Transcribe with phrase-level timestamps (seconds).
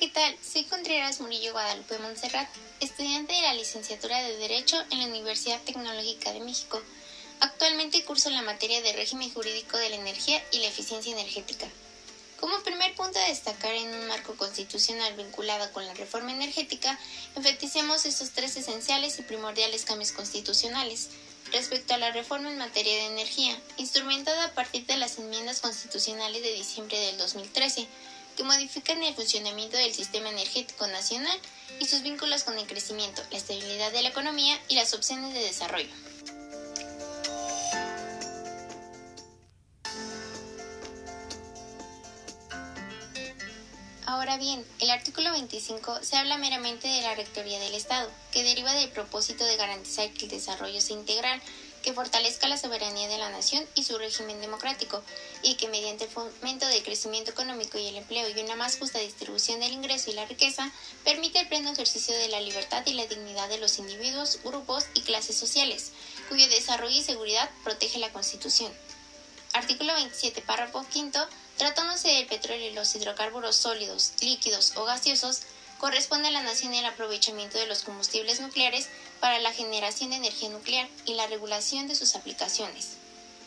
[0.00, 0.34] ¿qué tal?
[0.42, 2.48] Soy Contreras Murillo Guadalupe Montserrat,
[2.80, 6.80] estudiante de la licenciatura de Derecho en la Universidad Tecnológica de México.
[7.40, 11.68] Actualmente curso la materia de régimen jurídico de la energía y la eficiencia energética.
[12.40, 16.98] Como primer punto a destacar en un marco constitucional vinculado con la reforma energética,
[17.36, 21.10] enfatizamos estos tres esenciales y primordiales cambios constitucionales.
[21.52, 26.42] Respecto a la reforma en materia de energía, instrumentada a partir de las enmiendas constitucionales
[26.42, 27.86] de diciembre del 2013,
[28.40, 31.38] que modifican el funcionamiento del sistema energético nacional
[31.78, 35.40] y sus vínculos con el crecimiento, la estabilidad de la economía y las opciones de
[35.40, 35.90] desarrollo.
[44.06, 48.72] Ahora bien, el artículo 25 se habla meramente de la Rectoría del Estado, que deriva
[48.72, 51.42] del propósito de garantizar que el desarrollo sea integral,
[51.82, 55.02] que fortalezca la soberanía de la nación y su régimen democrático,
[55.42, 58.98] y que mediante el fomento del crecimiento económico y el empleo y una más justa
[58.98, 60.70] distribución del ingreso y la riqueza,
[61.04, 65.02] permite el pleno ejercicio de la libertad y la dignidad de los individuos, grupos y
[65.02, 65.92] clases sociales,
[66.28, 68.72] cuyo desarrollo y seguridad protege la Constitución.
[69.52, 71.18] Artículo 27, párrafo 5
[71.60, 75.42] Tratándose del petróleo y los hidrocarburos sólidos, líquidos o gaseosos,
[75.80, 80.50] corresponde a la nación el aprovechamiento de los combustibles nucleares para la generación de energía
[80.50, 82.98] nuclear y la regulación de sus aplicaciones.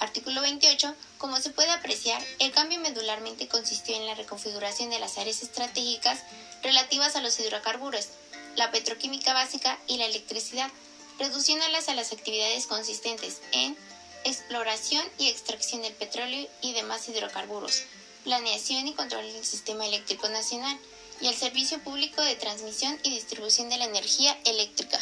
[0.00, 0.94] Artículo 28.
[1.18, 6.18] Como se puede apreciar, el cambio medularmente consistió en la reconfiguración de las áreas estratégicas
[6.62, 8.08] relativas a los hidrocarburos,
[8.56, 10.70] la petroquímica básica y la electricidad,
[11.20, 13.76] reduciéndolas a las actividades consistentes en
[14.24, 17.84] exploración y extracción del petróleo y demás hidrocarburos,
[18.24, 20.76] planeación y control del sistema eléctrico nacional
[21.20, 24.98] y el servicio público de transmisión y distribución de la energía eléctrica.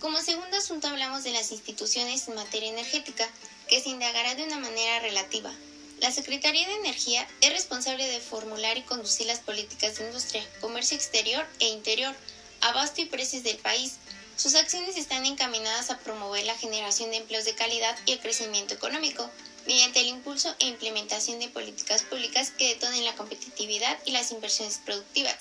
[0.00, 3.28] Como segundo asunto hablamos de las instituciones en materia energética,
[3.68, 5.52] que se indagará de una manera relativa,
[6.00, 10.96] la Secretaría de Energía es responsable de formular y conducir las políticas de industria, comercio
[10.96, 12.14] exterior e interior,
[12.62, 13.98] abasto y precios del país.
[14.40, 18.72] Sus acciones están encaminadas a promover la generación de empleos de calidad y el crecimiento
[18.72, 19.30] económico,
[19.66, 24.80] mediante el impulso e implementación de políticas públicas que detonen la competitividad y las inversiones
[24.82, 25.36] productivas.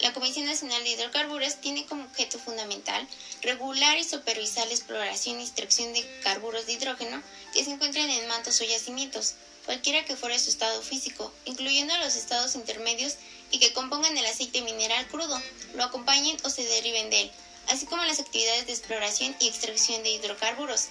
[0.00, 3.08] La Comisión Nacional de Hidrocarburos tiene como objeto fundamental
[3.40, 7.22] regular y supervisar la exploración y extracción de carburos de hidrógeno
[7.54, 9.32] que se encuentran en mantos o yacimientos,
[9.64, 13.14] cualquiera que fuera su estado físico, incluyendo los estados intermedios
[13.50, 15.40] y que compongan el aceite mineral crudo,
[15.74, 17.32] lo acompañen o se deriven de él,
[17.70, 20.88] así como las actividades de exploración y extracción de hidrocarburos.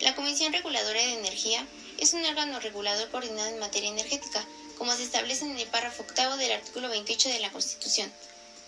[0.00, 1.66] La Comisión Reguladora de Energía
[1.98, 4.44] es un órgano regulador coordinado en materia energética,
[4.78, 8.10] como se establece en el párrafo octavo del artículo 28 de la Constitución.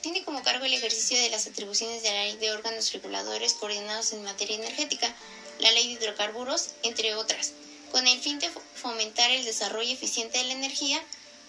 [0.02, 4.12] Tiene como cargo el ejercicio de las atribuciones de la Ley de órganos reguladores coordinados
[4.12, 5.14] en materia energética,
[5.60, 7.52] la Ley de hidrocarburos, entre otras
[7.92, 11.00] con el fin de fomentar el desarrollo eficiente de la energía,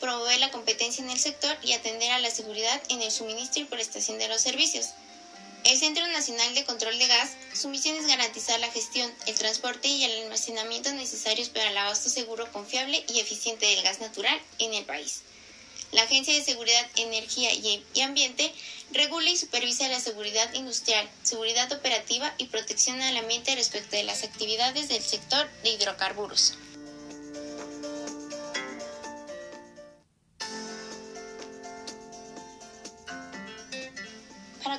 [0.02, 3.66] promover la competencia en el sector y atender a la seguridad en el suministro y
[3.66, 4.90] prestación de los servicios.
[5.64, 9.88] El Centro Nacional de Control de Gas, su misión es garantizar la gestión, el transporte
[9.88, 14.74] y el almacenamiento necesarios para el abasto seguro, confiable y eficiente del gas natural en
[14.74, 15.22] el país.
[15.94, 18.52] La Agencia de Seguridad, Energía y Ambiente
[18.92, 24.24] regula y supervisa la seguridad industrial, seguridad operativa y protección al ambiente respecto de las
[24.24, 26.56] actividades del sector de hidrocarburos.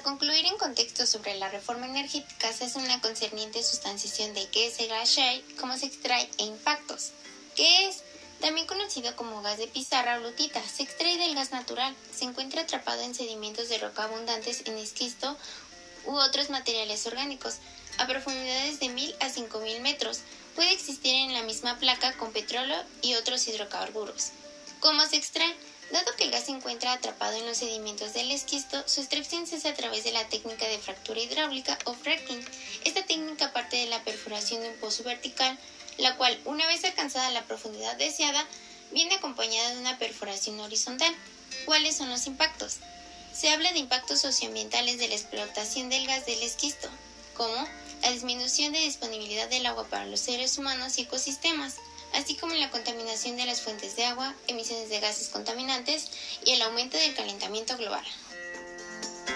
[0.05, 4.79] Concluir en contexto sobre la reforma energética se hace una concerniente sustanciación de qué es
[4.79, 7.11] el gas shale, cómo se extrae e impactos.
[7.57, 8.03] ¿Qué es?
[8.41, 11.97] También conocido como gas de pizarra o lutita, se extrae del gas natural.
[12.15, 15.37] Se encuentra atrapado en sedimentos de roca abundantes en esquisto
[16.05, 17.57] u otros materiales orgánicos,
[17.97, 20.21] a profundidades de 1000 a 5000 metros.
[20.55, 24.33] Puede existir en la misma placa con petróleo y otros hidrocarburos.
[24.81, 25.57] ¿Cómo se extrae?
[25.91, 29.57] Dado que el gas se encuentra atrapado en los sedimentos del esquisto, su extracción se
[29.57, 32.45] hace a través de la técnica de fractura hidráulica o fracking.
[32.85, 35.59] Esta técnica parte de la perforación de un pozo vertical
[35.99, 38.45] la cual, una vez alcanzada la profundidad deseada,
[38.93, 41.15] viene acompañada de una perforación horizontal.
[41.65, 42.79] ¿Cuáles son los impactos?
[43.33, 46.89] Se habla de impactos socioambientales de la explotación del gas del esquisto,
[47.37, 47.69] como
[48.03, 51.77] la disminución de disponibilidad del agua para los seres humanos y ecosistemas,
[52.15, 56.11] así como la contaminación de las fuentes de agua, emisiones de gases contaminantes
[56.45, 58.05] y el aumento del calentamiento global.